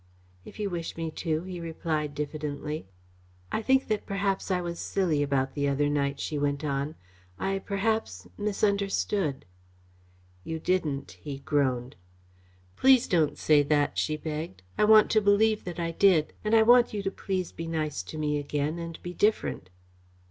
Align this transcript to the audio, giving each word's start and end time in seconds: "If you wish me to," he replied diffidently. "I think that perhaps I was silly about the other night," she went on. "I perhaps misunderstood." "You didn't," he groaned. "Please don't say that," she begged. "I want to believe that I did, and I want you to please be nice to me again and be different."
"If 0.45 0.59
you 0.59 0.67
wish 0.71 0.97
me 0.97 1.11
to," 1.11 1.43
he 1.43 1.59
replied 1.59 2.15
diffidently. 2.15 2.87
"I 3.51 3.61
think 3.61 3.87
that 3.89 4.07
perhaps 4.07 4.49
I 4.49 4.59
was 4.59 4.79
silly 4.79 5.21
about 5.21 5.53
the 5.53 5.67
other 5.69 5.87
night," 5.89 6.19
she 6.19 6.39
went 6.39 6.63
on. 6.63 6.95
"I 7.37 7.59
perhaps 7.59 8.25
misunderstood." 8.35 9.45
"You 10.43 10.57
didn't," 10.57 11.19
he 11.21 11.37
groaned. 11.37 11.97
"Please 12.75 13.07
don't 13.07 13.37
say 13.37 13.61
that," 13.61 13.99
she 13.99 14.17
begged. 14.17 14.63
"I 14.75 14.85
want 14.85 15.11
to 15.11 15.21
believe 15.21 15.65
that 15.65 15.79
I 15.79 15.91
did, 15.91 16.33
and 16.43 16.55
I 16.55 16.63
want 16.63 16.95
you 16.95 17.03
to 17.03 17.11
please 17.11 17.51
be 17.51 17.67
nice 17.67 18.01
to 18.01 18.17
me 18.17 18.39
again 18.39 18.79
and 18.79 18.99
be 19.03 19.13
different." 19.13 19.69